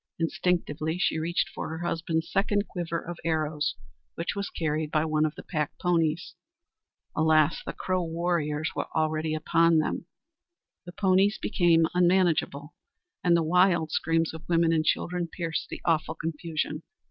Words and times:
Instinctively 0.17 0.97
she 0.97 1.19
reached 1.19 1.47
for 1.47 1.69
her 1.69 1.85
husband's 1.85 2.31
second 2.31 2.67
quiver 2.67 2.97
of 2.99 3.19
arrows, 3.23 3.75
which 4.15 4.35
was 4.35 4.49
carried 4.49 4.89
by 4.89 5.05
one 5.05 5.25
of 5.27 5.35
the 5.35 5.43
pack 5.43 5.77
ponies. 5.79 6.33
Alas! 7.15 7.61
the 7.63 7.71
Crow 7.73 8.01
warriors 8.05 8.71
were 8.75 8.87
already 8.97 9.35
upon 9.35 9.77
them! 9.77 10.07
The 10.87 10.91
ponies 10.93 11.37
became 11.39 11.85
unmanageable, 11.93 12.73
and 13.23 13.37
the 13.37 13.43
wild 13.43 13.91
screams 13.91 14.33
of 14.33 14.41
women 14.49 14.73
and 14.73 14.83
children 14.83 15.27
pierced 15.31 15.69
the 15.69 15.83
awful 15.85 16.15
confusion. 16.15 16.81